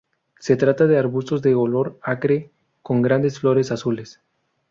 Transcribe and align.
Se 0.39 0.55
trata 0.55 0.87
de 0.87 0.97
arbustos 0.97 1.43
de 1.43 1.53
olor 1.53 1.99
acre 2.01 2.49
con 2.81 3.03
grandes 3.03 3.37
flores 3.39 3.71
azules. 3.71 4.19